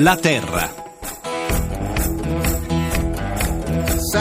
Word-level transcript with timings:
La 0.00 0.16
Terra. 0.16 0.87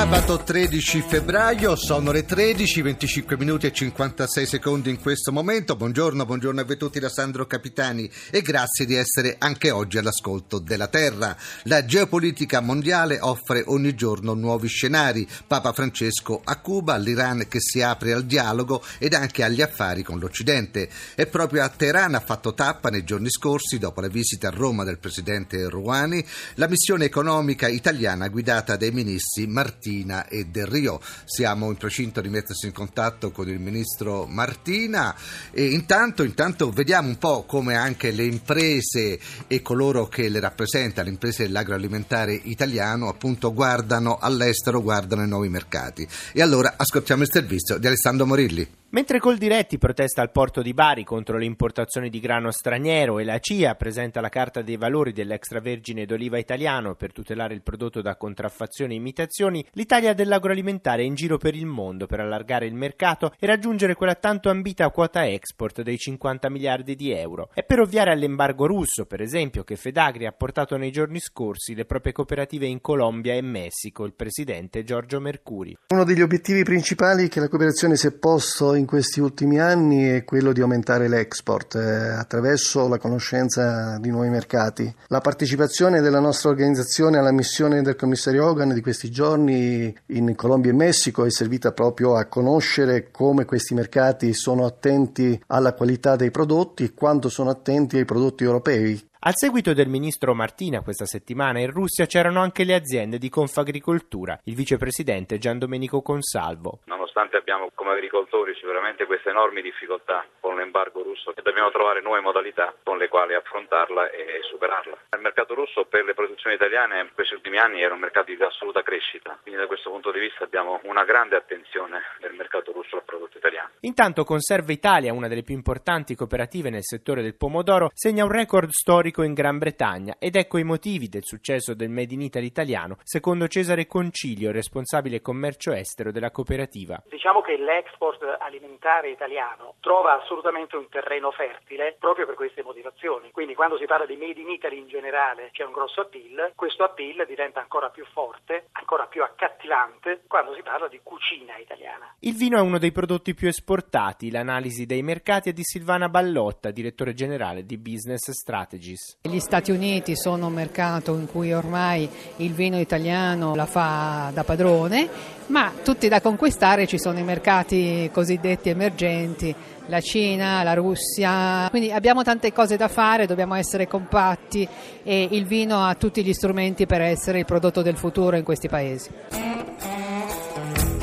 Sabato 0.08 0.42
13 0.42 1.02
febbraio, 1.02 1.76
sono 1.76 2.14
le 2.14 2.24
13, 2.24 2.82
25 2.82 3.38
minuti 3.38 3.66
e 3.66 3.74
56 3.74 4.46
secondi 4.46 4.90
in 4.90 5.02
questo 5.02 5.34
momento. 5.34 5.76
Buongiorno, 5.76 6.26
buongiorno 6.26 6.62
a 6.62 6.76
tutti 6.76 7.02
da 7.02 7.10
Sandro 7.10 7.46
Capitani 7.46 8.10
e 8.32 8.42
grazie 8.42 8.86
di 8.86 8.96
essere 8.96 9.36
anche 9.38 9.70
oggi 9.70 9.98
all'ascolto 9.98 10.60
della 10.60 10.88
Terra. 10.88 11.36
La 11.64 11.84
geopolitica 11.84 12.62
mondiale 12.62 13.20
offre 13.20 13.64
ogni 13.66 13.96
giorno 13.96 14.34
nuovi 14.34 14.70
scenari. 14.70 15.28
Papa 15.46 15.74
Francesco 15.74 16.40
a 16.42 16.58
Cuba, 16.62 16.96
l'Iran 16.96 17.46
che 17.50 17.60
si 17.60 17.82
apre 17.82 18.14
al 18.14 18.24
dialogo 18.24 18.82
ed 19.00 19.14
anche 19.14 19.44
agli 19.44 19.62
affari 19.62 20.04
con 20.04 20.20
l'Occidente. 20.20 20.90
E 21.16 21.28
proprio 21.28 21.64
a 21.64 21.70
Teheran 21.70 22.16
ha 22.16 22.22
fatto 22.22 22.54
tappa 22.54 22.88
nei 22.90 23.04
giorni 23.04 23.30
scorsi, 23.30 23.78
dopo 23.78 24.00
la 24.00 24.08
visita 24.08 24.48
a 24.48 24.52
Roma 24.52 24.86
del 24.86 25.00
presidente 25.00 25.68
Rouhani, 25.68 26.26
la 26.56 26.70
missione 26.70 27.04
economica 27.04 27.68
italiana 27.68 28.30
guidata 28.30 28.78
dai 28.78 28.92
ministri 28.92 29.48
Martini 29.48 29.96
Martina 29.98 30.28
e 30.28 30.46
Del 30.46 30.68
Rio. 30.68 31.00
Siamo 31.26 31.70
in 31.70 31.78
procinto 31.78 32.22
di 32.22 32.30
mettersi 32.30 32.68
in 32.68 32.74
contatto 32.74 33.32
con 33.32 33.48
il 33.50 33.60
ministro 33.60 34.26
Martina 34.26 35.16
e 35.52 35.66
intanto, 35.66 36.24
intanto 36.24 36.70
vediamo 36.72 37.08
un 37.08 37.18
po' 37.18 37.44
come 37.44 37.76
anche 37.76 38.12
le 38.12 38.26
imprese 38.26 39.20
e 39.48 39.62
coloro 39.62 40.08
che 40.08 40.30
le 40.30 40.40
rappresentano, 40.40 41.08
le 41.08 41.14
imprese 41.14 41.44
dell'agroalimentare 41.44 42.34
italiano, 42.34 43.08
appunto 43.08 43.54
guardano 43.54 44.18
all'estero, 44.20 44.82
guardano 44.82 45.24
i 45.24 45.28
nuovi 45.28 45.50
mercati. 45.50 46.08
E 46.34 46.42
allora 46.42 46.74
ascoltiamo 46.78 47.24
il 47.24 47.32
servizio 47.32 47.78
di 47.78 47.88
Alessandro 47.88 48.26
Morilli. 48.26 48.68
Mentre 48.90 49.20
Coldiretti 49.20 49.78
protesta 49.78 50.22
al 50.22 50.32
porto 50.32 50.62
di 50.62 50.74
Bari 50.74 51.04
contro 51.04 51.38
le 51.38 51.44
importazioni 51.44 52.10
di 52.10 52.22
grano 52.22 52.52
straniero 52.52 53.20
e 53.20 53.26
la 53.26 53.38
CIA 53.38 53.76
presenta 53.76 54.22
la 54.22 54.30
carta 54.30 54.62
dei 54.62 54.78
valori 54.78 55.12
dell'extravergine 55.12 56.06
d'oliva 56.06 56.38
italiano 56.38 56.96
per 56.96 57.12
tutelare 57.12 57.54
il 57.54 57.64
prodotto 57.64 58.02
da 58.02 58.16
contraffazioni 58.16 58.94
e 58.94 58.98
imitazioni, 58.98 59.66
l'Italia 59.74 60.14
dell'agroalimentare 60.14 61.02
è 61.02 61.06
in 61.06 61.16
giro 61.16 61.38
per 61.38 61.54
il 61.54 61.66
mondo 61.66 62.06
per 62.06 62.22
allargare 62.22 62.66
il 62.66 62.76
mercato 62.76 63.34
e 63.38 63.46
raggiungere 63.46 63.94
quella 63.94 64.16
tanto 64.16 64.50
ambita 64.50 64.90
quota 64.90 65.28
export 65.28 65.82
dei 65.82 65.98
50 65.98 66.50
miliardi 66.50 66.96
di 66.96 67.12
euro. 67.12 67.50
È 67.54 67.66
per 67.66 67.82
ovviare 67.82 68.12
all'embargo 68.12 68.68
russo, 68.68 69.06
per 69.06 69.20
esempio, 69.20 69.66
che 69.66 69.76
Fedagri 69.76 70.26
ha 70.26 70.32
portato 70.32 70.78
nei 70.78 70.92
giorni 70.92 71.20
scorsi 71.20 71.76
le 71.76 71.84
proprie 71.84 72.14
cooperative 72.14 72.68
in 72.68 72.80
Colombia 72.80 73.34
e 73.34 73.42
Messico, 73.42 74.06
il 74.06 74.14
presidente 74.14 74.86
Giorgio 74.86 75.20
Mercuri. 75.20 75.78
Uno 75.90 76.06
degli 76.06 76.22
obiettivi 76.22 76.64
principali 76.64 77.28
che 77.28 77.42
la 77.42 77.50
cooperazione 77.50 77.98
si 77.98 78.08
è 78.08 78.14
posto 78.14 78.76
in 78.78 78.86
questi 78.86 79.20
ultimi 79.20 79.60
anni 79.60 80.06
è 80.06 80.24
quello 80.24 80.54
di 80.54 80.62
aumentare 80.62 81.08
l'export 81.08 81.76
eh, 81.76 82.10
attraverso 82.10 82.88
la 82.88 82.98
conoscenza 82.98 83.98
di 84.00 84.10
nuovi 84.10 84.30
mercati. 84.30 84.94
La 85.08 85.20
partecipazione 85.20 86.02
della 86.02 86.20
nostra 86.20 86.50
organizzazione 86.50 87.18
alla 87.18 87.32
missione 87.32 87.82
del 87.82 87.96
commissario 87.96 88.46
Hogan 88.46 88.74
di 88.74 88.82
questi 88.82 89.12
giorni 89.12 89.94
in 90.08 90.36
Colombia 90.36 90.72
e 90.72 90.76
Messico 90.76 91.26
è 91.26 91.32
servita 91.32 91.72
proprio 91.72 92.16
a 92.16 92.26
conoscere 92.26 93.12
come 93.12 93.46
questi 93.46 93.74
mercati 93.74 94.34
sono 94.34 94.66
attenti 94.66 95.42
alla 95.48 95.74
qualità 95.74 96.16
dei 96.16 96.32
prodotti 96.32 96.84
e 96.84 96.94
quanto 96.94 97.30
sono 97.30 97.50
attenti 97.50 97.98
ai 97.98 98.06
prodotti 98.06 98.44
europei. 98.44 99.06
Al 99.28 99.36
seguito 99.36 99.74
del 99.74 99.90
ministro 99.90 100.34
Martina 100.34 100.80
questa 100.80 101.04
settimana 101.04 101.60
in 101.60 101.70
Russia 101.70 102.06
c'erano 102.06 102.40
anche 102.40 102.64
le 102.64 102.74
aziende 102.74 103.18
di 103.18 103.28
Confagricoltura, 103.28 104.40
il 104.46 104.56
vicepresidente 104.56 105.38
Gian 105.38 105.60
Domenico 105.60 106.02
Consalvo. 106.02 106.80
Nonostante 106.86 107.36
abbiamo 107.36 107.70
come 107.76 107.92
agricoltori 107.92 108.56
sicuramente 108.56 109.06
queste 109.06 109.32
enormi 109.32 109.62
difficoltà 109.62 110.26
con 110.40 110.56
l'embargo 110.56 111.04
russo, 111.04 111.34
dobbiamo 111.44 111.72
trovare 111.72 112.00
nuove 112.00 112.22
modalità 112.22 112.74
con 112.84 112.98
le 112.98 113.10
quali 113.10 113.34
affrontarla 113.34 114.12
e 114.12 114.40
superarla. 114.50 114.98
Il 115.18 115.22
mercato 115.22 115.56
russo 115.56 115.84
per 115.84 116.06
le 116.06 116.14
produzioni 116.14 116.56
italiane 116.56 117.02
in 117.02 117.10
questi 117.14 117.34
ultimi 117.34 117.58
anni 117.58 117.82
era 117.82 117.94
un 117.94 118.00
mercato 118.00 118.32
di 118.32 118.42
assoluta 118.42 118.82
crescita, 118.82 119.38
quindi 119.42 119.60
da 119.60 119.68
questo 119.68 119.90
punto 119.90 120.10
di 120.12 120.20
vista 120.20 120.46
abbiamo 120.46 120.80
una 120.84 121.04
grande 121.04 121.36
attenzione 121.36 122.00
del 122.22 122.34
mercato 122.34 122.72
russo 122.72 122.96
al 122.96 123.04
prodotto 123.04 123.38
italiano. 123.38 123.72
Intanto 123.82 124.24
Conserva 124.24 124.72
Italia, 124.72 125.12
una 125.12 125.28
delle 125.28 125.44
più 125.44 125.56
importanti 125.56 126.16
cooperative 126.16 126.70
nel 126.70 126.84
settore 126.84 127.22
del 127.22 127.36
pomodoro, 127.36 127.90
segna 127.94 128.24
un 128.24 128.32
record 128.32 128.70
storico 128.70 129.17
storico 129.18 129.24
in 129.24 129.34
Gran 129.34 129.58
Bretagna 129.58 130.16
ed 130.20 130.36
ecco 130.36 130.58
i 130.60 130.64
motivi 130.64 131.10
del 131.10 131.24
successo 131.24 131.74
del 131.74 131.90
Made 131.90 132.14
in 132.14 132.22
Italy 132.22 132.46
italiano, 132.46 132.98
secondo 133.04 133.48
Cesare 133.48 133.88
Concilio, 133.88 134.52
responsabile 134.52 135.22
commercio 135.22 135.72
estero 135.72 136.12
della 136.12 136.30
cooperativa. 136.32 137.02
Diciamo 137.10 137.42
che 137.42 137.58
l'export 137.58 138.22
alimentare 138.40 139.10
italiano 139.10 139.76
trova 139.80 140.22
assolutamente 140.22 140.76
un 140.76 140.88
terreno 140.90 141.32
fertile 141.32 141.96
proprio 142.00 142.26
per 142.26 142.36
queste 142.36 142.62
motivazioni. 142.64 143.32
Quindi 143.32 143.56
quando 143.56 143.78
si 143.78 143.86
parla 143.86 144.06
di 144.06 144.16
Made 144.16 144.40
in 144.40 144.50
Italy 144.50 144.78
in 144.78 144.88
generale 144.88 145.50
c'è 145.52 145.64
un 145.64 145.72
grosso 145.72 146.02
appeal, 146.02 146.52
questo 146.56 146.84
appeal 146.84 147.26
diventa 147.26 147.60
ancora 147.60 147.90
più 147.90 148.06
forte, 148.12 148.68
ancora 148.74 149.08
più 149.08 149.24
accattivante 149.24 150.24
quando 150.28 150.54
si 150.54 150.62
parla 150.62 150.88
di 150.88 151.00
cucina 151.02 151.58
italiana. 151.58 152.16
Il 152.20 152.36
vino 152.36 152.58
è 152.58 152.62
uno 152.62 152.78
dei 152.78 152.92
prodotti 152.92 153.34
più 153.34 153.48
esportati, 153.48 154.30
l'analisi 154.30 154.86
dei 154.86 155.02
mercati 155.02 155.50
è 155.50 155.54
di 155.54 155.64
Silvana 155.64 156.10
Ballotta, 156.10 156.72
direttore 156.72 157.14
generale 157.14 157.66
di 157.66 157.78
Business 157.78 158.30
Strategies. 158.32 159.07
Gli 159.22 159.40
Stati 159.40 159.72
Uniti 159.72 160.18
sono 160.18 160.48
un 160.48 160.54
mercato 160.54 161.16
in 161.16 161.28
cui 161.28 161.54
ormai 161.54 162.10
il 162.38 162.52
vino 162.52 162.78
italiano 162.78 163.56
la 163.56 163.66
fa 163.66 164.32
da 164.34 164.44
padrone, 164.44 165.08
ma 165.48 165.72
tutti 165.82 166.10
da 166.10 166.20
conquistare 166.20 166.88
ci 166.88 167.00
sono 167.00 167.18
i 167.18 167.24
mercati 167.24 168.10
cosiddetti 168.12 168.68
emergenti, 168.68 169.56
la 169.86 170.02
Cina, 170.02 170.62
la 170.64 170.74
Russia, 170.74 171.68
quindi 171.70 171.90
abbiamo 171.90 172.24
tante 172.24 172.52
cose 172.52 172.76
da 172.76 172.90
fare, 172.90 173.26
dobbiamo 173.26 173.56
essere 173.56 173.88
compatti 173.88 174.68
e 175.04 175.28
il 175.32 175.46
vino 175.46 175.86
ha 175.86 175.96
tutti 175.96 176.22
gli 176.22 176.34
strumenti 176.34 176.86
per 176.86 177.00
essere 177.00 177.40
il 177.40 177.46
prodotto 177.46 177.82
del 177.82 177.96
futuro 177.96 178.36
in 178.36 178.44
questi 178.44 178.68
paesi. 178.68 179.47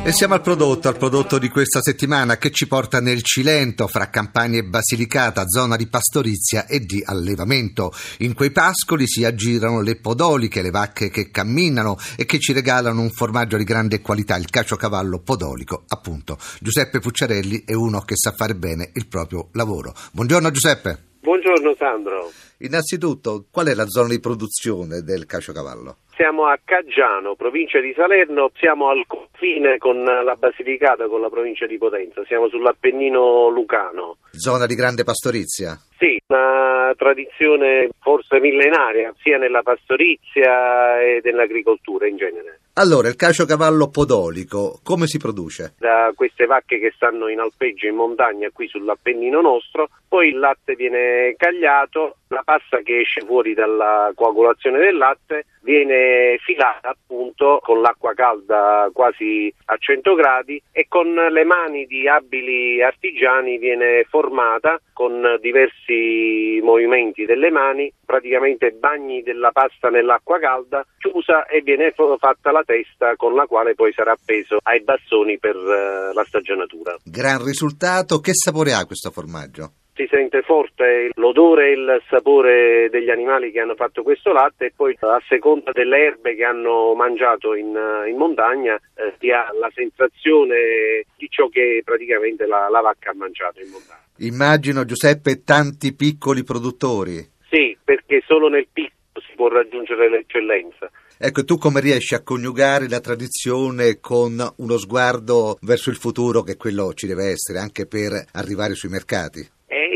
E 0.07 0.13
siamo 0.13 0.35
al 0.35 0.43
prodotto, 0.43 0.89
al 0.89 0.99
prodotto 0.99 1.39
di 1.39 1.49
questa 1.49 1.81
settimana 1.81 2.37
che 2.37 2.51
ci 2.51 2.67
porta 2.67 3.01
nel 3.01 3.23
Cilento, 3.23 3.89
fra 3.89 4.11
Campania 4.11 4.59
e 4.59 4.65
Basilicata, 4.65 5.49
zona 5.49 5.77
di 5.77 5.87
pastorizia 5.87 6.67
e 6.67 6.81
di 6.81 7.03
allevamento. 7.03 7.91
In 8.19 8.35
quei 8.35 8.51
pascoli 8.51 9.09
si 9.09 9.25
aggirano 9.25 9.81
le 9.81 9.97
podoliche, 9.97 10.61
le 10.61 10.69
vacche 10.69 11.09
che 11.09 11.31
camminano 11.31 11.97
e 12.17 12.27
che 12.27 12.39
ci 12.39 12.53
regalano 12.53 13.01
un 13.01 13.13
formaggio 13.13 13.57
di 13.57 13.65
grande 13.65 14.03
qualità, 14.03 14.37
il 14.37 14.51
caciocavallo 14.51 15.21
podolico, 15.21 15.85
appunto. 15.89 16.37
Giuseppe 16.61 16.99
Pucciarelli 16.99 17.63
è 17.65 17.73
uno 17.73 18.03
che 18.03 18.15
sa 18.15 18.33
fare 18.33 18.55
bene 18.55 18.91
il 18.93 19.07
proprio 19.07 19.49
lavoro. 19.53 19.95
Buongiorno 20.13 20.51
Giuseppe. 20.51 21.14
Buongiorno 21.45 21.75
Sandro. 21.77 22.31
Innanzitutto, 22.61 23.45
qual 23.53 23.67
è 23.67 23.75
la 23.75 23.85
zona 23.85 24.09
di 24.09 24.19
produzione 24.19 25.03
del 25.03 25.27
caciocavallo? 25.27 25.97
Siamo 26.17 26.47
a 26.47 26.59
Caggiano, 26.65 27.35
provincia 27.35 27.81
di 27.81 27.93
Salerno, 27.95 28.51
siamo 28.55 28.89
al 28.89 29.05
confine 29.07 29.77
con 29.77 30.03
la 30.03 30.37
Basilicata, 30.37 31.07
con 31.07 31.21
la 31.21 31.29
provincia 31.29 31.67
di 31.67 31.77
Potenza, 31.77 32.25
siamo 32.25 32.49
sull'Appennino 32.49 33.49
Lucano. 33.49 34.17
Zona 34.31 34.65
di 34.65 34.75
grande 34.75 35.05
pastorizia? 35.05 35.77
Sì, 35.99 36.17
una 36.29 36.95
tradizione 36.97 37.91
forse 38.01 38.41
millenaria, 38.41 39.13
sia 39.21 39.37
nella 39.37 39.61
pastorizia 39.63 41.03
e 41.03 41.21
nell'agricoltura 41.23 42.07
in 42.07 42.17
genere. 42.17 42.61
Allora, 42.75 43.09
il 43.09 43.17
caciocavallo 43.17 43.89
podolico, 43.89 44.81
come 44.83 45.07
si 45.07 45.19
produce? 45.19 45.75
Da 45.79 46.11
queste 46.15 46.47
vacche 46.47 46.79
che 46.79 46.93
stanno 46.95 47.29
in 47.29 47.39
alpeggio 47.39 47.87
in 47.87 47.95
montagna 47.95 48.51
qui 48.53 48.67
sull'Appennino 48.67 49.41
nostro, 49.41 49.91
poi 50.15 50.29
il 50.29 50.39
latte 50.39 50.77
viene 50.77 51.35
cagliato, 51.37 52.19
la 52.29 52.43
pasta 52.45 52.83
che 52.85 53.01
esce 53.01 53.23
fuori 53.23 53.53
dalla 53.53 54.13
coagulazione 54.15 54.79
del 54.79 54.97
latte 54.97 55.47
viene 55.63 56.39
filata 56.39 56.91
appunto 56.91 57.59
con 57.61 57.81
l'acqua 57.81 58.15
calda 58.15 58.89
quasi 58.93 59.53
a 59.65 59.77
100 59.77 60.15
gradi 60.15 60.63
e 60.71 60.87
con 60.89 61.13
le 61.13 61.43
mani 61.43 61.87
di 61.87 62.07
abili 62.07 62.81
artigiani 62.81 63.59
viene 63.59 64.05
formata 64.09 64.81
con 64.93 65.37
diversi 65.41 66.61
movimenti 66.63 67.25
delle 67.25 67.51
mani, 67.51 67.93
praticamente 68.07 68.71
bagni 68.71 69.21
della 69.23 69.51
pasta 69.51 69.89
nell'acqua 69.89 70.39
calda, 70.39 70.87
chiusa 70.97 71.47
e 71.47 71.61
viene 71.63 71.93
fatta 71.93 72.53
la 72.53 72.63
testa 72.65 73.17
con 73.17 73.35
la 73.35 73.47
quale 73.47 73.75
poi 73.75 73.93
sarà 73.93 74.13
appeso 74.13 74.59
ai 74.63 74.81
bastoni 74.81 75.41
per 75.41 75.57
uh, 75.57 76.15
la 76.15 76.25
stagionatura. 76.25 76.95
Gran 77.03 77.45
risultato, 77.45 78.21
che 78.21 78.33
sapore 78.33 78.75
ha 78.75 78.85
questo 78.85 79.11
formaggio? 79.11 79.73
Si 79.95 80.09
sente 80.11 80.43
forte 80.43 81.11
l'odore 81.15 81.69
e 81.69 81.73
il 81.73 82.03
sapore 82.09 82.89
degli 82.91 83.11
animali 83.11 83.53
che 83.53 83.61
hanno 83.61 83.77
fatto 83.77 84.03
questo 84.03 84.33
latte 84.33 84.67
e 84.67 84.73
poi 84.75 84.97
a 84.99 85.23
seconda 85.29 85.71
delle 85.73 86.07
erbe 86.07 86.35
che 86.35 86.45
hanno 86.45 86.95
mangiato 86.95 87.55
in, 87.55 87.79
in 88.07 88.17
montagna 88.17 88.75
eh, 88.75 89.15
si 89.19 89.31
ha 89.31 89.49
la 89.59 89.71
sensazione 89.73 91.05
di 91.17 91.29
ciò 91.31 91.49
che 91.49 91.83
praticamente 91.85 92.47
la, 92.47 92.69
la 92.69 92.81
vacca 92.81 93.11
ha 93.11 93.15
mangiato 93.15 93.61
in 93.61 93.71
montagna. 93.71 94.03
Immagino 94.19 94.85
Giuseppe 94.85 95.43
tanti 95.45 95.95
piccoli 95.95 96.43
produttori. 96.43 97.25
Sì, 97.49 97.77
perché 97.83 98.23
solo 98.27 98.49
nel 98.49 98.67
piccolo 98.73 98.93
si 99.27 99.35
può 99.37 99.49
raggiungere 99.49 100.09
l'eccellenza. 100.11 100.91
Ecco, 101.17 101.45
tu 101.45 101.57
come 101.57 101.81
riesci 101.81 102.15
a 102.15 102.23
coniugare 102.23 102.89
la 102.89 102.99
tradizione 102.99 104.01
con 104.01 104.37
uno 104.57 104.77
sguardo 104.77 105.57
verso 105.63 105.91
il 105.91 105.97
futuro 105.97 106.43
che 106.43 106.57
quello 106.57 106.93
ci 106.95 107.07
deve 107.07 107.27
essere 107.27 107.61
anche 107.61 107.87
per 107.87 108.13
arrivare 108.33 108.75
sui 108.75 108.89
mercati? 108.89 109.49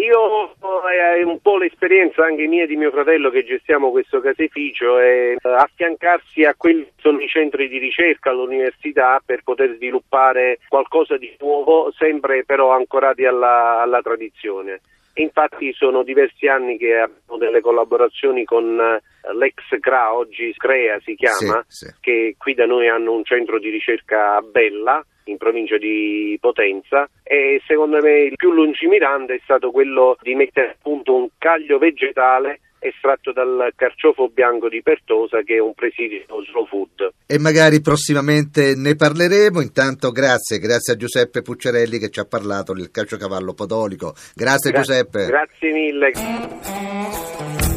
Io 0.09 0.55
è 0.89 1.23
un 1.23 1.41
po' 1.41 1.59
l'esperienza 1.59 2.25
anche 2.25 2.47
mia 2.47 2.65
e 2.65 2.67
di 2.67 2.77
mio 2.77 2.91
fratello 2.91 3.31
che 3.31 3.45
gestiamo 3.45 3.91
questo 3.91 4.21
caseificio 4.21 4.99
è 4.99 5.37
affiancarsi 5.43 6.45
a 6.45 6.55
quelli 6.57 6.85
che 6.85 6.93
sono 6.97 7.21
i 7.21 7.29
centri 7.29 7.69
di 7.69 7.79
ricerca 7.79 8.31
all'università 8.31 9.21
per 9.25 9.43
poter 9.43 9.75
sviluppare 9.77 10.59
qualcosa 10.69 11.17
di 11.19 11.37
nuovo, 11.41 11.93
sempre 11.97 12.45
però 12.45 12.73
ancorati 12.73 13.27
alla, 13.27 13.81
alla 13.83 14.01
tradizione. 14.01 14.81
Infatti 15.19 15.73
sono 15.73 16.05
diversi 16.05 16.47
anni 16.47 16.79
che 16.79 16.97
abbiamo 16.97 17.39
delle 17.39 17.61
collaborazioni 17.61 18.45
con 18.45 18.79
eh, 18.79 19.01
l'ex 19.35 19.79
CRA, 19.81 20.15
oggi 20.15 20.53
SCREA 20.53 21.01
si 21.01 21.17
chiama, 21.17 21.65
sì, 21.67 21.87
sì. 21.87 21.95
che 22.01 22.35
qui 22.39 22.55
da 22.55 22.67
noi 22.67 22.89
hanno 22.89 23.13
un 23.13 23.25
centro 23.25 23.59
di 23.59 23.69
ricerca 23.69 24.37
a 24.37 24.43
Bella 24.43 25.05
in 25.25 25.37
provincia 25.37 25.77
di 25.77 26.39
Potenza 26.41 27.09
e 27.23 27.61
secondo 27.67 28.01
me 28.01 28.21
il 28.21 28.37
più 28.37 28.53
lungimirante 28.53 29.35
è 29.35 29.41
stato 29.43 29.71
quello 29.71 30.17
di 30.23 30.35
mettere 30.35 30.71
a 30.71 30.77
punto 30.81 31.15
un 31.15 31.29
caglio 31.37 31.79
vegetale 31.79 32.61
estratto 32.81 33.33
dal 33.33 33.73
carciofo 33.75 34.29
bianco 34.29 34.69
di 34.69 34.83
Pertosa 34.83 35.43
che 35.43 35.57
è 35.57 35.61
un 35.61 35.75
presidio 35.75 36.25
slow 36.45 36.67
food. 36.67 37.13
E 37.27 37.39
magari 37.39 37.81
prossimamente 37.81 38.75
ne 38.75 38.95
parleremo. 38.95 39.61
Intanto 39.61 40.11
grazie, 40.11 40.59
grazie 40.59 40.95
a 40.95 40.97
Giuseppe 40.97 41.43
Pucciarelli 41.43 41.99
che 41.99 42.11
ci 42.11 42.21
ha 42.21 42.25
parlato 42.25 42.73
del 42.73 42.91
calciocavallo 42.91 43.55
podolico. 43.55 44.15
Grazie 44.35 44.71
Gra- 44.71 44.81
Giuseppe. 44.81 45.27
Grazie 45.27 45.73
mille. 45.73 47.68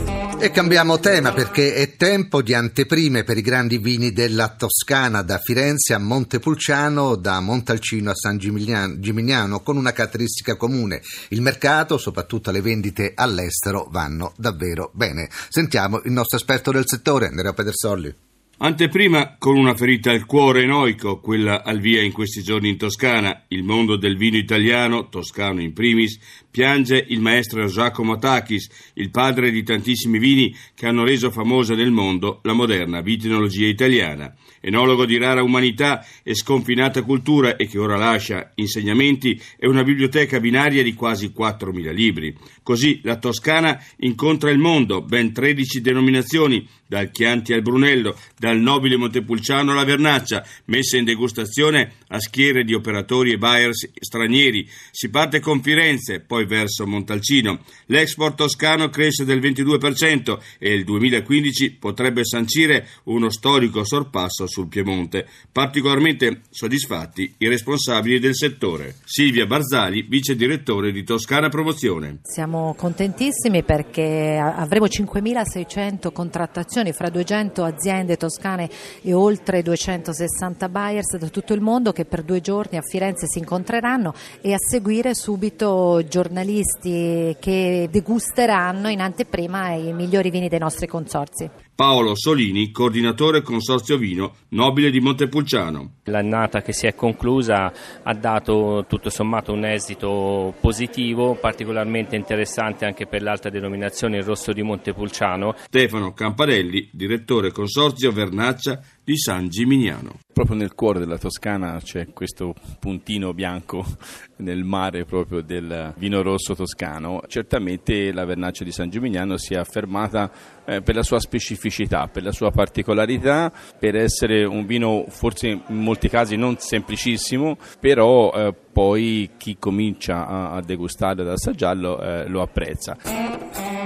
E 0.43 0.49
cambiamo 0.49 0.99
tema 0.99 1.33
perché 1.33 1.75
è 1.75 1.95
tempo 1.95 2.41
di 2.41 2.55
anteprime 2.55 3.23
per 3.23 3.37
i 3.37 3.43
grandi 3.43 3.77
vini 3.77 4.11
della 4.11 4.49
Toscana, 4.49 5.21
da 5.21 5.37
Firenze 5.37 5.93
a 5.93 5.99
Montepulciano, 5.99 7.15
da 7.15 7.39
Montalcino 7.41 8.09
a 8.09 8.15
San 8.15 8.39
Gimignano, 8.39 9.59
con 9.59 9.77
una 9.77 9.91
caratteristica 9.91 10.55
comune. 10.55 11.03
Il 11.29 11.41
mercato, 11.41 11.99
soprattutto 11.99 12.49
le 12.49 12.61
vendite 12.61 13.11
all'estero, 13.13 13.87
vanno 13.91 14.33
davvero 14.35 14.89
bene. 14.95 15.29
Sentiamo 15.47 16.01
il 16.05 16.11
nostro 16.11 16.39
esperto 16.39 16.71
del 16.71 16.87
settore, 16.87 17.29
Nereo 17.29 17.53
Pedersolli. 17.53 18.15
Anteprima 18.63 19.37
con 19.39 19.57
una 19.57 19.75
ferita 19.75 20.11
al 20.11 20.27
cuore 20.27 20.61
enoico, 20.61 21.19
quella 21.19 21.63
al 21.63 21.79
via 21.79 22.03
in 22.03 22.11
questi 22.11 22.43
giorni 22.43 22.69
in 22.69 22.77
Toscana, 22.77 23.45
il 23.47 23.63
mondo 23.63 23.95
del 23.95 24.17
vino 24.17 24.37
italiano, 24.37 25.09
toscano 25.09 25.61
in 25.61 25.73
primis, 25.73 26.19
piange 26.51 27.03
il 27.07 27.21
maestro 27.21 27.65
Giacomo 27.65 28.17
Takis, 28.17 28.91
il 28.95 29.09
padre 29.09 29.49
di 29.49 29.63
tantissimi 29.63 30.19
vini 30.19 30.55
che 30.75 30.85
hanno 30.85 31.05
reso 31.05 31.31
famosa 31.31 31.73
nel 31.73 31.91
mondo 31.91 32.41
la 32.43 32.53
moderna 32.53 33.01
vitinologia 33.01 33.65
italiana. 33.65 34.35
Enologo 34.59 35.05
di 35.05 35.17
rara 35.17 35.41
umanità 35.41 36.05
e 36.21 36.35
sconfinata 36.35 37.01
cultura 37.01 37.55
e 37.55 37.67
che 37.67 37.79
ora 37.79 37.97
lascia 37.97 38.51
insegnamenti 38.55 39.41
e 39.57 39.67
una 39.67 39.83
biblioteca 39.83 40.39
binaria 40.39 40.83
di 40.83 40.93
quasi 40.93 41.33
4.000 41.35 41.91
libri. 41.93 42.35
Così 42.61 42.99
la 43.03 43.17
Toscana 43.17 43.81
incontra 43.99 44.51
il 44.51 44.59
mondo, 44.59 45.01
ben 45.01 45.33
13 45.33 45.81
denominazioni, 45.81 46.67
dal 46.91 47.09
Chianti 47.09 47.53
al 47.53 47.61
Brunello, 47.61 48.17
dal 48.37 48.59
nobile 48.59 48.97
Montepulciano 48.97 49.71
alla 49.71 49.85
Vernaccia, 49.85 50.45
messe 50.65 50.97
in 50.97 51.05
degustazione 51.05 51.93
a 52.09 52.19
schiere 52.19 52.65
di 52.65 52.73
operatori 52.73 53.31
e 53.31 53.37
buyers 53.37 53.91
stranieri. 53.97 54.67
Si 54.91 55.09
parte 55.09 55.39
con 55.39 55.61
Firenze, 55.61 56.19
poi 56.19 56.40
verso 56.45 56.85
Montalcino. 56.85 57.59
L'export 57.87 58.35
toscano 58.35 58.89
cresce 58.89 59.25
del 59.25 59.39
22% 59.39 60.39
e 60.57 60.73
il 60.73 60.83
2015 60.83 61.71
potrebbe 61.71 62.25
sancire 62.25 62.87
uno 63.05 63.29
storico 63.29 63.83
sorpasso 63.83 64.47
sul 64.47 64.67
Piemonte. 64.67 65.27
Particolarmente 65.51 66.41
soddisfatti 66.49 67.33
i 67.39 67.47
responsabili 67.47 68.19
del 68.19 68.35
settore. 68.35 68.95
Silvia 69.03 69.45
Barzali, 69.45 70.03
vice 70.03 70.35
direttore 70.35 70.91
di 70.91 71.03
Toscana 71.03 71.49
Promozione. 71.49 72.19
Siamo 72.23 72.73
contentissimi 72.75 73.63
perché 73.63 74.37
avremo 74.37 74.85
5.600 74.85 76.11
contrattazioni 76.11 76.93
fra 76.93 77.09
200 77.09 77.63
aziende 77.63 78.17
toscane 78.17 78.69
e 79.01 79.13
oltre 79.13 79.61
260 79.61 80.69
buyers 80.69 81.17
da 81.17 81.27
tutto 81.27 81.53
il 81.53 81.61
mondo 81.61 81.91
che 81.91 82.05
per 82.05 82.23
due 82.23 82.41
giorni 82.41 82.77
a 82.77 82.81
Firenze 82.81 83.27
si 83.27 83.39
incontreranno 83.39 84.13
e 84.41 84.53
a 84.53 84.57
seguire 84.57 85.13
subito 85.13 86.01
giornalisti 86.31 87.35
che 87.41 87.89
degusteranno 87.91 88.87
in 88.87 89.01
anteprima 89.01 89.73
i 89.73 89.91
migliori 89.91 90.29
vini 90.29 90.47
dei 90.47 90.59
nostri 90.59 90.87
consorzi. 90.87 91.49
Paolo 91.75 92.15
Solini, 92.15 92.71
coordinatore 92.71 93.41
Consorzio 93.41 93.97
Vino, 93.97 94.35
nobile 94.49 94.91
di 94.91 94.99
Montepulciano. 94.99 95.95
L'annata 96.03 96.61
che 96.61 96.73
si 96.73 96.87
è 96.87 96.95
conclusa 96.95 97.73
ha 98.03 98.13
dato 98.13 98.85
tutto 98.87 99.09
sommato 99.09 99.51
un 99.51 99.65
esito 99.65 100.53
positivo, 100.61 101.35
particolarmente 101.35 102.15
interessante 102.15 102.85
anche 102.85 103.07
per 103.07 103.23
l'alta 103.23 103.49
denominazione 103.49 104.17
il 104.17 104.23
rosso 104.23 104.53
di 104.53 104.61
Montepulciano. 104.61 105.55
Stefano 105.63 106.13
Campanelli, 106.13 106.89
direttore 106.91 107.51
Consorzio 107.51 108.11
Vernaccia 108.11 108.79
di 109.03 109.17
San 109.17 109.49
Gimignano. 109.49 110.19
Proprio 110.31 110.55
nel 110.55 110.73
cuore 110.73 110.99
della 110.99 111.17
Toscana 111.17 111.79
c'è 111.83 112.13
questo 112.13 112.53
puntino 112.79 113.33
bianco 113.33 113.85
nel 114.37 114.63
mare 114.63 115.05
proprio 115.05 115.41
del 115.41 115.93
vino 115.97 116.21
rosso 116.21 116.55
toscano. 116.55 117.21
Certamente 117.27 118.11
la 118.11 118.25
Vernaccia 118.25 118.63
di 118.63 118.71
San 118.71 118.89
Gimignano 118.89 119.37
si 119.37 119.53
è 119.53 119.57
affermata 119.57 120.31
eh, 120.65 120.81
per 120.81 120.95
la 120.95 121.03
sua 121.03 121.19
specificità, 121.19 122.07
per 122.07 122.23
la 122.23 122.31
sua 122.31 122.51
particolarità, 122.51 123.51
per 123.77 123.95
essere 123.95 124.45
un 124.45 124.65
vino 124.65 125.05
forse 125.09 125.47
in 125.47 125.61
molti 125.67 126.07
casi 126.07 126.35
non 126.35 126.57
semplicissimo, 126.57 127.57
però 127.79 128.31
eh, 128.31 128.53
poi 128.53 129.31
chi 129.37 129.57
comincia 129.59 130.51
a, 130.51 130.61
degustarlo 130.61 131.23
ed 131.23 131.29
assaggiarlo 131.29 132.01
eh, 132.01 132.27
lo 132.27 132.41
apprezza. 132.41 133.80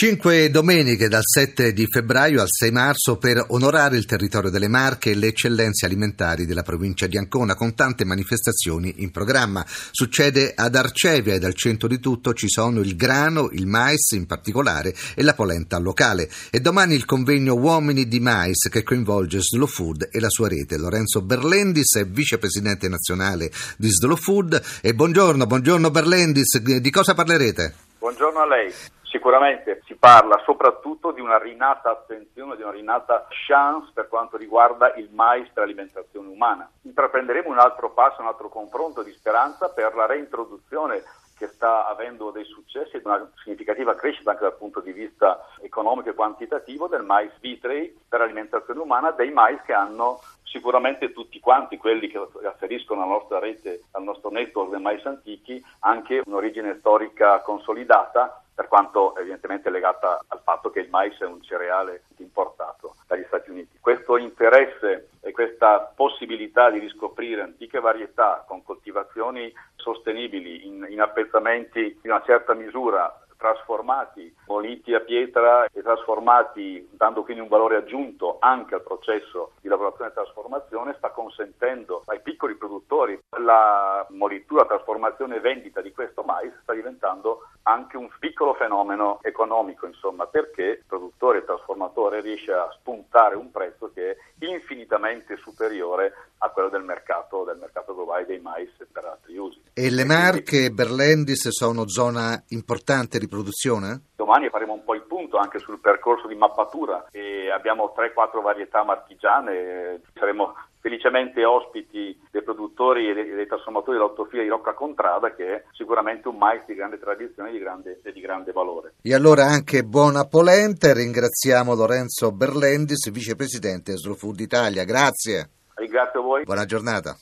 Cinque 0.00 0.48
domeniche 0.48 1.08
dal 1.08 1.24
7 1.24 1.72
di 1.72 1.84
febbraio 1.90 2.40
al 2.40 2.46
6 2.48 2.70
marzo 2.70 3.16
per 3.16 3.44
onorare 3.48 3.96
il 3.96 4.04
territorio 4.04 4.48
delle 4.48 4.68
Marche 4.68 5.10
e 5.10 5.16
le 5.16 5.26
eccellenze 5.26 5.86
alimentari 5.86 6.46
della 6.46 6.62
provincia 6.62 7.08
di 7.08 7.18
Ancona 7.18 7.56
con 7.56 7.74
tante 7.74 8.04
manifestazioni 8.04 8.94
in 8.98 9.10
programma. 9.10 9.66
Succede 9.66 10.52
ad 10.54 10.76
Arcevia 10.76 11.34
e 11.34 11.44
al 11.44 11.54
centro 11.54 11.88
di 11.88 11.98
tutto 11.98 12.32
ci 12.32 12.48
sono 12.48 12.78
il 12.78 12.94
grano, 12.94 13.48
il 13.50 13.66
mais 13.66 14.12
in 14.12 14.26
particolare 14.26 14.94
e 15.16 15.24
la 15.24 15.34
polenta 15.34 15.78
locale. 15.78 16.30
E 16.52 16.60
domani 16.60 16.94
il 16.94 17.04
convegno 17.04 17.54
Uomini 17.54 18.06
di 18.06 18.20
Mais 18.20 18.68
che 18.70 18.84
coinvolge 18.84 19.40
Slow 19.40 19.66
Food 19.66 20.10
e 20.12 20.20
la 20.20 20.30
sua 20.30 20.46
rete. 20.46 20.76
Lorenzo 20.76 21.22
Berlendis 21.22 21.96
è 21.96 22.06
vicepresidente 22.06 22.88
nazionale 22.88 23.50
di 23.76 23.88
Slow 23.90 24.14
Food 24.14 24.62
e 24.80 24.94
buongiorno, 24.94 25.44
buongiorno 25.44 25.90
Berlendis, 25.90 26.56
di 26.58 26.90
cosa 26.92 27.14
parlerete? 27.14 27.74
Buongiorno 27.98 28.38
a 28.38 28.46
lei. 28.46 28.72
Sicuramente 29.18 29.82
si 29.84 29.96
parla 29.96 30.40
soprattutto 30.44 31.10
di 31.10 31.20
una 31.20 31.38
rinata 31.38 31.90
attenzione, 31.90 32.54
di 32.54 32.62
una 32.62 32.70
rinata 32.70 33.26
chance 33.28 33.90
per 33.92 34.06
quanto 34.06 34.36
riguarda 34.36 34.94
il 34.94 35.10
mais 35.10 35.48
per 35.48 35.64
l'alimentazione 35.64 36.28
umana. 36.28 36.70
Intraprenderemo 36.82 37.48
un 37.48 37.58
altro 37.58 37.90
passo, 37.90 38.20
un 38.20 38.28
altro 38.28 38.48
confronto 38.48 39.02
di 39.02 39.10
speranza 39.10 39.70
per 39.70 39.96
la 39.96 40.06
reintroduzione 40.06 41.02
che 41.36 41.48
sta 41.48 41.88
avendo 41.88 42.30
dei 42.30 42.44
successi 42.44 42.94
e 42.94 43.02
una 43.02 43.28
significativa 43.42 43.96
crescita 43.96 44.30
anche 44.30 44.44
dal 44.44 44.56
punto 44.56 44.78
di 44.78 44.92
vista 44.92 45.44
economico 45.62 46.10
e 46.10 46.14
quantitativo 46.14 46.86
del 46.86 47.02
mais 47.02 47.32
vitrei 47.40 47.92
per 48.08 48.20
l'alimentazione 48.20 48.78
umana, 48.78 49.10
dei 49.10 49.32
mais 49.32 49.60
che 49.62 49.72
hanno 49.72 50.20
sicuramente 50.44 51.12
tutti 51.12 51.40
quanti 51.40 51.76
quelli 51.76 52.06
che 52.06 52.24
afferiscono 52.44 53.02
alla 53.02 53.14
nostra 53.14 53.40
rete, 53.40 53.82
al 53.92 54.04
nostro 54.04 54.30
network 54.30 54.70
dei 54.70 54.80
mais 54.80 55.04
antichi, 55.04 55.60
anche 55.80 56.22
un'origine 56.24 56.76
storica 56.78 57.40
consolidata 57.40 58.44
per 58.58 58.66
quanto 58.66 59.14
evidentemente 59.14 59.70
legata 59.70 60.24
al 60.26 60.40
fatto 60.42 60.70
che 60.70 60.80
il 60.80 60.90
mais 60.90 61.16
è 61.20 61.24
un 61.24 61.40
cereale 61.40 62.02
importato 62.16 62.96
dagli 63.06 63.22
Stati 63.28 63.50
Uniti. 63.50 63.78
Questo 63.78 64.16
interesse 64.16 65.10
e 65.20 65.30
questa 65.30 65.92
possibilità 65.94 66.68
di 66.68 66.80
riscoprire 66.80 67.42
antiche 67.42 67.78
varietà 67.78 68.44
con 68.48 68.64
coltivazioni 68.64 69.54
sostenibili 69.76 70.66
in, 70.66 70.84
in 70.88 71.00
appezzamenti 71.00 72.00
di 72.02 72.08
una 72.08 72.20
certa 72.24 72.52
misura 72.54 73.20
trasformati, 73.38 74.34
moliti 74.46 74.92
a 74.92 75.00
pietra 75.00 75.64
e 75.72 75.80
trasformati, 75.80 76.88
dando 76.92 77.22
quindi 77.22 77.42
un 77.42 77.48
valore 77.48 77.76
aggiunto 77.76 78.36
anche 78.40 78.74
al 78.74 78.82
processo 78.82 79.52
di 79.60 79.68
lavorazione 79.68 80.10
e 80.10 80.14
trasformazione, 80.14 80.94
sta 80.98 81.10
consentendo 81.10 82.02
ai 82.06 82.20
piccoli 82.20 82.56
produttori 82.56 83.18
la 83.38 84.04
molitura, 84.10 84.66
trasformazione 84.66 85.36
e 85.36 85.40
vendita 85.40 85.80
di 85.80 85.92
questo 85.92 86.22
mais 86.22 86.52
sta 86.62 86.74
diventando 86.74 87.46
anche 87.62 87.96
un 87.96 88.08
piccolo 88.18 88.54
fenomeno 88.54 89.18
economico, 89.22 89.86
insomma, 89.86 90.26
perché 90.26 90.62
il 90.62 90.84
produttore 90.86 91.38
e 91.38 91.40
il 91.40 91.46
trasformatore 91.46 92.20
riesce 92.20 92.52
a 92.52 92.68
spuntare 92.72 93.36
un 93.36 93.50
prezzo 93.50 93.90
che 93.92 94.12
è 94.12 94.16
infinitamente 94.38 95.36
superiore 95.36 96.12
a 96.38 96.48
quello 96.50 96.68
del 96.68 96.82
mercato, 96.82 97.44
del 97.44 97.58
mercato 97.58 97.94
globale 97.94 98.26
dei 98.26 98.40
mais 98.40 98.70
per 98.90 99.04
altri 99.04 99.36
usi. 99.36 99.60
E 99.72 99.90
le 99.90 100.04
Marche 100.04 100.70
Berlendis 100.70 101.48
sono 101.48 101.88
zona 101.88 102.42
importante 102.48 103.18
di 103.18 103.27
produzione? 103.28 104.00
Domani 104.16 104.48
faremo 104.48 104.72
un 104.72 104.84
po' 104.84 104.94
il 104.94 105.02
punto 105.02 105.36
anche 105.36 105.58
sul 105.58 105.80
percorso 105.80 106.26
di 106.26 106.34
mappatura 106.34 107.06
e 107.10 107.50
abbiamo 107.50 107.94
3-4 107.96 108.42
varietà 108.42 108.82
marchigiane, 108.82 110.00
saremo 110.14 110.54
felicemente 110.80 111.44
ospiti 111.44 112.18
dei 112.30 112.42
produttori 112.42 113.10
e 113.10 113.14
dei, 113.14 113.30
dei 113.30 113.46
trasformatori 113.46 113.98
dell'autofila 113.98 114.42
di 114.42 114.48
Rocca 114.48 114.74
Contrada, 114.74 115.34
che 115.34 115.54
è 115.54 115.64
sicuramente 115.72 116.28
un 116.28 116.36
mais 116.36 116.64
di 116.66 116.74
grande 116.74 116.98
tradizione 116.98 117.50
e 117.50 117.52
di 117.52 117.58
grande, 117.58 118.00
e 118.02 118.12
di 118.12 118.20
grande 118.20 118.52
valore. 118.52 118.94
E 119.02 119.14
allora 119.14 119.44
anche 119.44 119.82
buona 119.82 120.24
polente, 120.26 120.94
ringraziamo 120.94 121.74
Lorenzo 121.74 122.32
Berlendis, 122.32 123.10
vicepresidente 123.10 123.96
Slow 123.96 124.14
Food 124.14 124.40
Italia. 124.40 124.84
Grazie. 124.84 125.50
Ringrazio 125.74 126.22
voi. 126.22 126.44
Buona 126.44 126.64
giornata. 126.64 127.16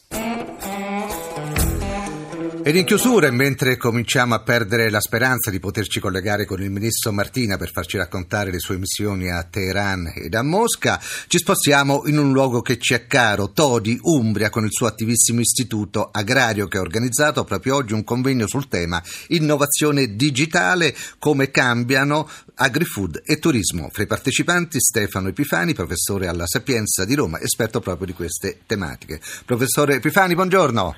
Ed 2.66 2.74
in 2.74 2.84
chiusura, 2.84 3.30
mentre 3.30 3.76
cominciamo 3.76 4.34
a 4.34 4.42
perdere 4.42 4.90
la 4.90 4.98
speranza 4.98 5.52
di 5.52 5.60
poterci 5.60 6.00
collegare 6.00 6.46
con 6.46 6.60
il 6.60 6.72
ministro 6.72 7.12
Martina 7.12 7.56
per 7.56 7.70
farci 7.70 7.96
raccontare 7.96 8.50
le 8.50 8.58
sue 8.58 8.76
missioni 8.76 9.30
a 9.30 9.44
Teheran 9.44 10.10
ed 10.16 10.34
a 10.34 10.42
Mosca, 10.42 11.00
ci 11.28 11.38
spostiamo 11.38 12.02
in 12.06 12.18
un 12.18 12.32
luogo 12.32 12.62
che 12.62 12.76
ci 12.78 12.94
è 12.94 13.06
caro, 13.06 13.52
Todi, 13.52 13.96
Umbria, 14.02 14.50
con 14.50 14.64
il 14.64 14.72
suo 14.72 14.88
attivissimo 14.88 15.38
istituto 15.38 16.10
agrario 16.10 16.66
che 16.66 16.78
ha 16.78 16.80
organizzato 16.80 17.44
proprio 17.44 17.76
oggi 17.76 17.92
un 17.92 18.02
convegno 18.02 18.48
sul 18.48 18.66
tema 18.66 19.00
innovazione 19.28 20.16
digitale, 20.16 20.92
come 21.20 21.52
cambiano 21.52 22.28
agrifood 22.56 23.22
e 23.24 23.38
turismo. 23.38 23.90
Fra 23.92 24.02
i 24.02 24.08
partecipanti 24.08 24.80
Stefano 24.80 25.28
Epifani, 25.28 25.72
professore 25.72 26.26
alla 26.26 26.48
Sapienza 26.48 27.04
di 27.04 27.14
Roma, 27.14 27.38
esperto 27.38 27.78
proprio 27.78 28.06
di 28.06 28.12
queste 28.12 28.62
tematiche. 28.66 29.20
Professore 29.44 29.94
Epifani, 29.94 30.34
buongiorno. 30.34 30.94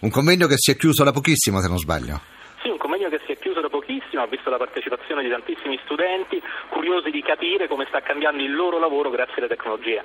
Un 0.00 0.10
convegno 0.10 0.46
che 0.46 0.56
si 0.56 0.70
è 0.70 0.76
chiuso 0.76 1.04
da 1.04 1.12
pochissimo, 1.12 1.60
se 1.60 1.68
non 1.68 1.78
sbaglio. 1.78 2.20
Sì, 2.62 2.68
un 2.68 2.78
convegno 2.78 3.08
che 3.08 3.20
si 3.26 3.32
è 3.32 3.38
chiuso 3.38 3.60
da 3.60 3.68
pochissimo, 3.68 4.22
ha 4.22 4.26
visto 4.26 4.48
la 4.48 4.56
partecipazione 4.56 5.22
di 5.22 5.28
tantissimi 5.28 5.78
studenti 5.84 6.40
curiosi 6.70 7.10
di 7.10 7.22
capire 7.22 7.68
come 7.68 7.84
sta 7.88 8.00
cambiando 8.00 8.42
il 8.42 8.54
loro 8.54 8.78
lavoro 8.78 9.10
grazie 9.10 9.36
alle 9.38 9.48
tecnologie. 9.48 10.04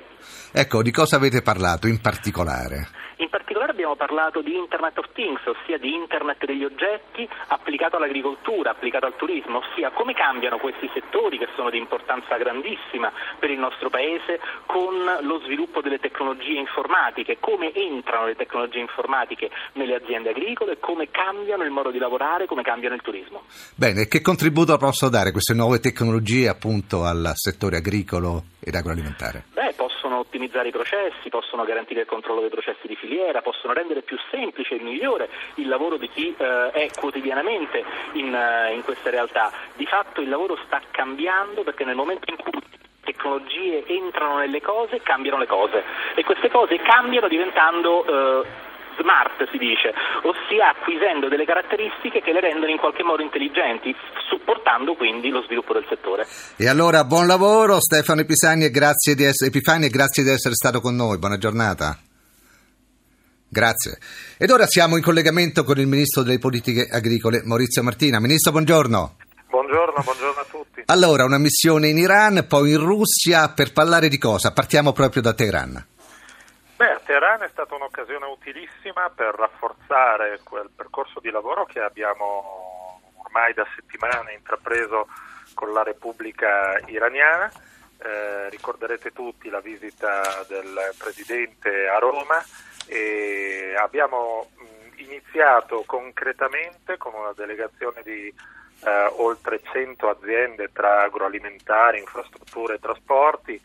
Ecco, 0.52 0.82
di 0.82 0.90
cosa 0.90 1.16
avete 1.16 1.42
parlato 1.42 1.86
in 1.86 2.00
particolare? 2.00 2.99
In 3.20 3.28
particolare 3.28 3.72
abbiamo 3.72 3.96
parlato 3.96 4.40
di 4.40 4.56
Internet 4.56 4.96
of 4.96 5.12
Things, 5.12 5.44
ossia 5.44 5.76
di 5.76 5.92
Internet 5.92 6.42
degli 6.46 6.64
oggetti 6.64 7.28
applicato 7.48 7.96
all'agricoltura, 7.96 8.70
applicato 8.70 9.04
al 9.04 9.14
turismo, 9.16 9.58
ossia 9.58 9.90
come 9.90 10.14
cambiano 10.14 10.56
questi 10.56 10.88
settori 10.94 11.36
che 11.36 11.48
sono 11.54 11.68
di 11.68 11.76
importanza 11.76 12.38
grandissima 12.38 13.12
per 13.38 13.50
il 13.50 13.58
nostro 13.58 13.90
Paese 13.90 14.40
con 14.64 14.94
lo 15.20 15.38
sviluppo 15.40 15.82
delle 15.82 15.98
tecnologie 15.98 16.58
informatiche, 16.58 17.36
come 17.40 17.74
entrano 17.74 18.24
le 18.24 18.36
tecnologie 18.36 18.78
informatiche 18.78 19.50
nelle 19.74 19.96
aziende 19.96 20.30
agricole, 20.30 20.78
come 20.80 21.10
cambiano 21.10 21.62
il 21.62 21.70
modo 21.70 21.90
di 21.90 21.98
lavorare, 21.98 22.46
come 22.46 22.62
cambiano 22.62 22.94
il 22.94 23.02
turismo. 23.02 23.42
Bene, 23.76 24.08
che 24.08 24.22
contributo 24.22 24.74
possono 24.78 25.10
dare 25.10 25.30
queste 25.30 25.52
nuove 25.52 25.78
tecnologie 25.78 26.48
appunto 26.48 27.04
al 27.04 27.32
settore 27.34 27.76
agricolo 27.76 28.44
ed 28.60 28.74
agroalimentare? 28.74 29.44
Beh, 29.52 29.74
possono 30.10 30.18
ottimizzare 30.18 30.68
i 30.68 30.72
processi, 30.72 31.28
possono 31.28 31.64
garantire 31.64 32.00
il 32.00 32.06
controllo 32.06 32.40
dei 32.40 32.50
processi 32.50 32.88
di 32.88 32.96
filiera, 32.96 33.42
possono 33.42 33.72
rendere 33.72 34.02
più 34.02 34.18
semplice 34.30 34.74
e 34.74 34.80
migliore 34.80 35.28
il 35.54 35.68
lavoro 35.68 35.96
di 35.96 36.08
chi 36.08 36.34
eh, 36.36 36.70
è 36.72 36.88
quotidianamente 36.98 37.84
in, 38.14 38.34
uh, 38.34 38.72
in 38.72 38.82
queste 38.82 39.10
realtà. 39.10 39.52
Di 39.74 39.86
fatto 39.86 40.20
il 40.20 40.28
lavoro 40.28 40.58
sta 40.66 40.80
cambiando 40.90 41.62
perché 41.62 41.84
nel 41.84 41.94
momento 41.94 42.28
in 42.28 42.36
cui 42.36 42.60
tecnologie 43.02 43.84
entrano 43.86 44.38
nelle 44.38 44.60
cose, 44.60 45.00
cambiano 45.00 45.38
le 45.38 45.46
cose 45.46 45.84
e 46.16 46.24
queste 46.24 46.50
cose 46.50 46.76
cambiano 46.78 47.28
diventando 47.28 48.42
eh, 48.42 48.68
smart 49.00 49.48
si 49.50 49.58
dice, 49.58 49.92
ossia 50.22 50.70
acquisendo 50.70 51.28
delle 51.28 51.44
caratteristiche 51.44 52.20
che 52.20 52.32
le 52.32 52.40
rendono 52.40 52.70
in 52.70 52.78
qualche 52.78 53.02
modo 53.02 53.22
intelligenti, 53.22 53.94
supportando 54.28 54.94
quindi 54.94 55.30
lo 55.30 55.42
sviluppo 55.42 55.72
del 55.72 55.86
settore. 55.88 56.26
E 56.56 56.68
allora 56.68 57.04
buon 57.04 57.26
lavoro 57.26 57.80
Stefano 57.80 58.20
Epifani 58.20 58.64
e 58.64 58.70
grazie 58.70 59.14
di 59.14 59.24
essere, 59.24 59.50
Epifani 59.50 59.86
e 59.86 59.90
grazie 59.90 60.22
di 60.22 60.30
essere 60.30 60.54
stato 60.54 60.80
con 60.80 60.94
noi, 60.94 61.18
buona 61.18 61.38
giornata. 61.38 61.98
Grazie. 63.52 63.98
Ed 64.38 64.50
ora 64.50 64.66
siamo 64.66 64.96
in 64.96 65.02
collegamento 65.02 65.64
con 65.64 65.78
il 65.78 65.88
Ministro 65.88 66.22
delle 66.22 66.38
Politiche 66.38 66.86
Agricole, 66.88 67.42
Maurizio 67.44 67.82
Martina. 67.82 68.20
Ministro, 68.20 68.52
buongiorno. 68.52 69.16
Buongiorno, 69.48 70.02
buongiorno 70.04 70.40
a 70.40 70.46
tutti. 70.48 70.82
Allora, 70.86 71.24
una 71.24 71.38
missione 71.38 71.88
in 71.88 71.98
Iran, 71.98 72.44
poi 72.46 72.70
in 72.70 72.78
Russia, 72.78 73.48
per 73.48 73.72
parlare 73.72 74.08
di 74.08 74.18
cosa? 74.18 74.52
Partiamo 74.52 74.92
proprio 74.92 75.20
da 75.20 75.32
Teheran. 75.32 75.86
Teheran 77.10 77.42
è 77.42 77.48
stata 77.48 77.74
un'occasione 77.74 78.24
utilissima 78.26 79.10
per 79.10 79.34
rafforzare 79.34 80.38
quel 80.44 80.70
percorso 80.72 81.18
di 81.18 81.28
lavoro 81.30 81.64
che 81.64 81.80
abbiamo 81.80 83.00
ormai 83.16 83.52
da 83.52 83.66
settimane 83.74 84.34
intrapreso 84.34 85.08
con 85.54 85.72
la 85.72 85.82
Repubblica 85.82 86.78
iraniana. 86.86 87.50
Eh, 87.98 88.48
ricorderete 88.50 89.10
tutti 89.10 89.48
la 89.48 89.58
visita 89.58 90.44
del 90.46 90.94
Presidente 90.96 91.88
a 91.88 91.98
Roma 91.98 92.40
e 92.86 93.74
abbiamo 93.76 94.48
mh, 94.54 95.00
iniziato 95.00 95.82
concretamente 95.86 96.96
con 96.96 97.12
una 97.14 97.32
delegazione 97.34 98.02
di 98.04 98.28
eh, 98.28 99.12
oltre 99.16 99.60
100 99.64 100.08
aziende 100.08 100.70
tra 100.72 101.02
agroalimentari, 101.02 101.98
infrastrutture 101.98 102.74
e 102.74 102.78
trasporti. 102.78 103.60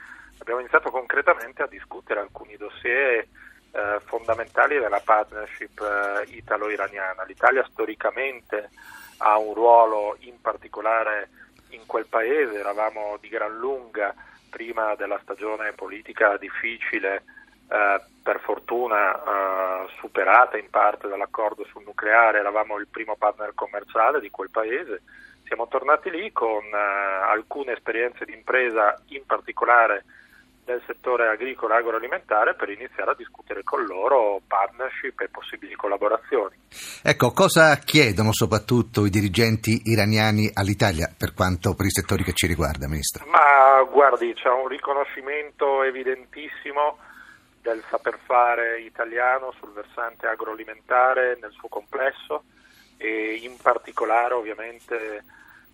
Abbiamo 0.46 0.62
iniziato 0.62 0.92
concretamente 0.92 1.64
a 1.64 1.68
discutere 1.68 2.20
alcuni 2.20 2.56
dossier 2.56 3.28
eh, 3.72 4.00
fondamentali 4.06 4.78
della 4.78 5.02
partnership 5.04 5.82
eh, 5.82 6.36
italo-iraniana. 6.36 7.24
L'Italia 7.24 7.66
storicamente 7.68 8.70
ha 9.18 9.40
un 9.40 9.56
ruolo 9.56 10.16
in 10.20 10.40
particolare 10.40 11.30
in 11.70 11.88
quel 11.88 12.06
paese, 12.06 12.60
eravamo 12.60 13.18
di 13.20 13.28
gran 13.28 13.58
lunga 13.58 14.14
prima 14.52 14.94
della 14.94 15.18
stagione 15.24 15.72
politica 15.72 16.38
difficile 16.38 17.24
eh, 17.68 18.00
per 18.22 18.40
fortuna 18.40 19.16
eh, 19.16 19.88
superata 19.98 20.60
in 20.60 20.70
parte 20.70 21.08
dall'accordo 21.08 21.66
sul 21.66 21.82
nucleare, 21.84 22.38
eravamo 22.38 22.78
il 22.78 22.86
primo 22.86 23.16
partner 23.16 23.56
commerciale 23.56 24.20
di 24.20 24.30
quel 24.30 24.52
paese. 24.52 25.02
Siamo 25.46 25.68
tornati 25.68 26.12
lì 26.12 26.32
con 26.32 26.64
eh, 26.66 26.78
alcune 26.78 27.72
esperienze 27.72 28.26
di 28.26 28.34
impresa, 28.34 28.96
in 29.08 29.26
particolare 29.26 30.06
del 30.66 30.82
settore 30.88 31.28
agricolo 31.28 31.74
e 31.74 31.78
agroalimentare, 31.78 32.56
per 32.56 32.70
iniziare 32.70 33.12
a 33.12 33.16
discutere 33.16 33.64
con 33.64 33.86
loro 33.86 34.42
partnership 34.48 35.22
e 35.22 35.30
possibili 35.30 35.76
collaborazioni. 35.76 36.56
Ecco, 37.04 37.32
cosa 37.32 37.76
chiedono 37.78 38.34
soprattutto 38.34 39.06
i 39.06 39.12
dirigenti 39.12 39.84
iraniani 39.86 40.50
all'Italia 40.54 41.14
per 41.16 41.34
quanto 41.34 41.76
per 41.76 41.86
i 41.86 41.92
settori 41.92 42.24
che 42.24 42.34
ci 42.34 42.48
riguarda, 42.48 42.88
Ministro? 42.88 43.26
Ma 43.28 43.84
guardi, 43.84 44.34
c'è 44.34 44.50
un 44.50 44.68
riconoscimento 44.68 45.84
evidentissimo 45.84 46.98
del 47.62 47.84
saper 47.90 48.18
fare 48.26 48.82
italiano 48.82 49.54
sul 49.60 49.72
versante 49.72 50.28
agroalimentare 50.28 51.38
nel 51.40 51.52
suo 51.52 51.68
complesso 51.68 52.44
e 52.98 53.40
in 53.42 53.58
particolare 53.62 54.34
ovviamente 54.34 55.24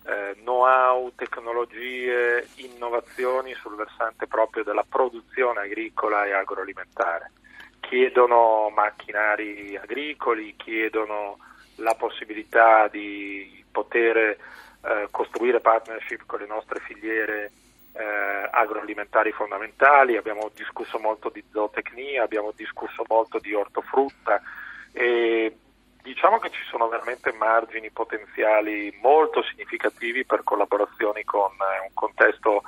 eh, 0.05 0.35
know-how, 0.41 1.11
tecnologie, 1.15 2.47
innovazioni 2.55 3.53
sul 3.53 3.75
versante 3.75 4.27
proprio 4.27 4.63
della 4.63 4.85
produzione 4.87 5.61
agricola 5.61 6.25
e 6.25 6.33
agroalimentare. 6.33 7.31
Chiedono 7.79 8.69
macchinari 8.69 9.75
agricoli, 9.77 10.55
chiedono 10.55 11.37
la 11.75 11.95
possibilità 11.95 12.87
di 12.87 13.63
poter 13.71 14.17
eh, 14.17 15.07
costruire 15.11 15.59
partnership 15.59 16.23
con 16.25 16.39
le 16.39 16.47
nostre 16.47 16.79
filiere 16.79 17.51
eh, 17.93 18.49
agroalimentari 18.51 19.31
fondamentali, 19.31 20.17
abbiamo 20.17 20.49
discusso 20.55 20.97
molto 20.99 21.29
di 21.29 21.43
zootecnia, 21.51 22.23
abbiamo 22.23 22.51
discusso 22.55 23.03
molto 23.07 23.39
di 23.39 23.53
ortofrutta 23.53 24.41
e 24.93 25.55
diciamo 26.03 26.39
che 26.39 26.49
ci 26.49 26.63
sono 26.69 26.87
veramente 26.87 27.31
margini 27.33 27.89
potenziali 27.91 28.95
molto 29.01 29.43
significativi 29.43 30.25
per 30.25 30.43
collaborazioni 30.43 31.23
con 31.23 31.51
eh, 31.51 31.87
un 31.87 31.93
contesto 31.93 32.63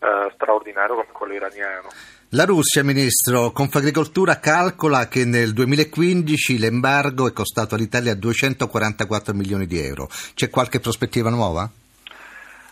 eh, 0.00 0.30
straordinario 0.34 0.94
come 0.94 1.12
quello 1.12 1.34
iraniano. 1.34 1.88
La 2.32 2.44
Russia, 2.44 2.84
Ministro, 2.84 3.52
Confagricoltura 3.52 4.38
calcola 4.38 5.08
che 5.08 5.24
nel 5.24 5.54
2015 5.54 6.58
l'embargo 6.58 7.26
è 7.26 7.32
costato 7.32 7.74
all'Italia 7.74 8.14
244 8.14 9.32
milioni 9.32 9.66
di 9.66 9.80
euro. 9.80 10.08
C'è 10.34 10.50
qualche 10.50 10.78
prospettiva 10.78 11.30
nuova? 11.30 11.70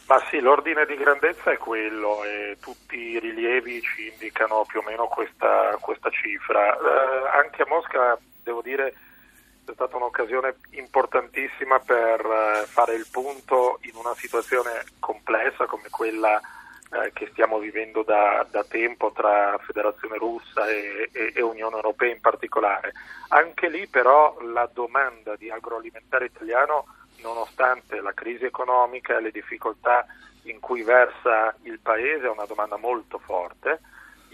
Ma 0.09 0.23
sì, 0.31 0.39
l'ordine 0.41 0.85
di 0.87 0.95
grandezza 0.95 1.51
è 1.51 1.57
quello 1.57 2.23
e 2.23 2.59
tutti 2.61 2.97
i 2.97 3.19
rilievi 3.19 3.81
ci 3.81 4.09
indicano 4.13 4.65
più 4.69 4.81
o 4.81 4.83
meno 4.87 5.07
questa, 5.07 5.77
questa 5.81 6.11
cifra. 6.11 6.77
Eh, 6.77 7.39
anche 7.43 7.63
a 7.63 7.67
Mosca, 7.67 8.17
devo 8.45 8.61
dire, 8.61 8.95
è 9.73 9.75
stata 9.75 9.97
un'occasione 9.97 10.57
importantissima 10.71 11.79
per 11.79 12.21
eh, 12.21 12.67
fare 12.67 12.95
il 12.95 13.07
punto 13.11 13.79
in 13.83 13.95
una 13.95 14.15
situazione 14.15 14.85
complessa 14.99 15.67
come 15.67 15.89
quella 15.91 16.41
eh, 16.91 17.11
che 17.13 17.29
stiamo 17.33 17.59
vivendo 17.59 18.03
da, 18.03 18.47
da, 18.51 18.65
tempo 18.65 19.13
tra 19.13 19.59
Federazione 19.59 20.17
Russa 20.19 20.69
e, 20.69 21.11
e, 21.13 21.33
e 21.35 21.43
Unione 21.43 21.77
Europea 21.77 22.13
in 22.13 22.21
particolare. 22.21 22.93
Anche 23.29 23.69
lì 23.69 23.87
però 23.89 24.37
la 24.41 24.69
domanda 24.73 25.35
di 25.37 25.51
agroalimentare 25.51 26.27
italiano 26.27 26.87
nonostante 27.23 28.01
la 28.01 28.13
crisi 28.13 28.45
economica 28.45 29.17
e 29.17 29.21
le 29.21 29.31
difficoltà 29.31 30.07
in 30.43 30.61
cui 30.61 30.83
versa 30.83 31.55
il 31.63 31.81
Paese, 31.81 32.27
è 32.27 32.31
una 32.31 32.47
domanda 32.47 32.77
molto 32.77 33.19
forte. 33.19 33.81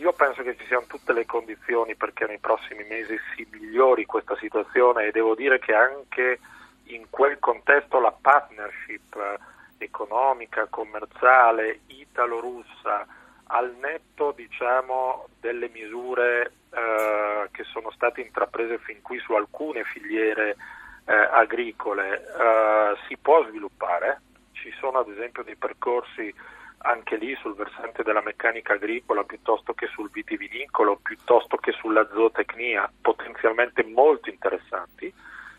Io 0.03 0.13
penso 0.13 0.43
che 0.43 0.57
ci 0.57 0.67
siano 0.67 0.87
tutte 0.89 1.13
le 1.13 1.25
condizioni 1.25 1.95
perché 1.95 2.27
nei 2.27 2.39
prossimi 2.41 2.85
mesi 2.89 3.17
si 3.35 3.47
migliori 3.53 4.05
questa 4.05 4.37
situazione 4.37 5.07
e 5.07 5.13
devo 5.13 5.37
dire 5.37 5.61
che 5.61 5.73
anche 5.75 6.41
in 6.87 7.07
quel 7.09 7.39
contesto 7.39 8.01
la 8.01 8.11
partnership 8.11 9.15
eh, 9.15 9.39
economica, 9.85 10.67
commerciale, 10.69 11.83
italo-russa, 11.87 13.07
al 13.47 13.77
netto 13.81 14.33
diciamo, 14.33 15.29
delle 15.39 15.69
misure 15.69 16.53
eh, 16.71 17.49
che 17.53 17.63
sono 17.63 17.93
state 17.93 18.23
intraprese 18.23 18.79
fin 18.79 19.01
qui 19.03 19.21
su 19.21 19.35
alcune 19.35 19.85
filiere 19.85 20.57
eh, 21.05 21.15
agricole, 21.15 22.25
eh, 22.25 22.97
si 23.07 23.17
può 23.19 23.47
sviluppare. 23.47 24.21
Ci 24.51 24.73
sono 24.81 24.99
ad 24.99 25.09
esempio 25.11 25.45
dei 25.45 25.57
percorsi 25.57 26.35
anche 26.83 27.17
lì 27.17 27.35
sul 27.37 27.55
versante 27.55 28.03
della 28.03 28.23
meccanica 28.23 28.75
agricola 28.75 29.25
piuttosto 29.25 29.73
che 29.73 29.87
sul 29.89 30.11
vitivinicolo, 30.11 30.99
piuttosto 31.03 31.57
che 31.57 31.73
sulla 31.73 32.07
zootecnia, 32.13 32.91
potenzialmente 33.01 33.85
molto 33.85 34.31
interessanti. 34.31 35.13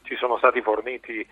Ci 0.04 0.16
sono 0.16 0.38
stati 0.38 0.62
forniti 0.62 1.26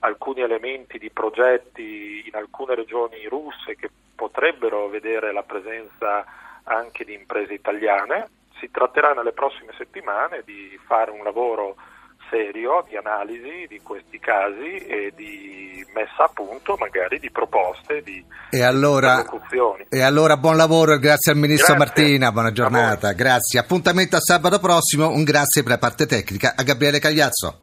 alcuni 0.00 0.40
elementi 0.40 0.98
di 0.98 1.10
progetti 1.10 2.24
in 2.26 2.34
alcune 2.34 2.74
regioni 2.74 3.26
russe 3.26 3.76
che 3.76 3.90
potrebbero 4.14 4.88
vedere 4.88 5.32
la 5.32 5.42
presenza 5.42 6.24
anche 6.64 7.04
di 7.04 7.14
imprese 7.14 7.54
italiane. 7.54 8.28
Si 8.58 8.70
tratterà 8.70 9.12
nelle 9.12 9.32
prossime 9.32 9.72
settimane 9.76 10.42
di 10.44 10.78
fare 10.84 11.10
un 11.10 11.22
lavoro 11.22 11.76
serio 12.30 12.84
di 12.88 12.96
analisi 12.96 13.66
di 13.68 13.80
questi 13.82 14.18
casi 14.18 14.76
e 14.86 15.12
di 15.14 15.84
messa 15.94 16.24
a 16.24 16.30
punto 16.32 16.76
magari 16.78 17.18
di 17.18 17.30
proposte, 17.30 18.02
di 18.02 18.24
e 18.50 18.62
allora, 18.62 19.24
e 19.88 20.02
allora 20.02 20.36
buon 20.36 20.56
lavoro 20.56 20.92
e 20.94 20.98
grazie 20.98 21.32
al 21.32 21.38
Ministro 21.38 21.74
grazie. 21.74 22.00
Martina, 22.02 22.32
buona 22.32 22.52
giornata, 22.52 23.12
grazie. 23.12 23.58
Appuntamento 23.58 24.16
a 24.16 24.20
sabato 24.20 24.58
prossimo, 24.58 25.08
un 25.10 25.24
grazie 25.24 25.62
per 25.62 25.72
la 25.72 25.78
parte 25.78 26.06
tecnica 26.06 26.54
a 26.56 26.62
Gabriele 26.62 26.98
Cagliazzo. 26.98 27.60